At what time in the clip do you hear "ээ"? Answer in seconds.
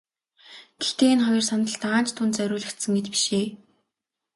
3.39-3.47